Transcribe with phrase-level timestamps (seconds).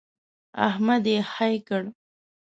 [0.67, 1.83] احمد يې خې کړ.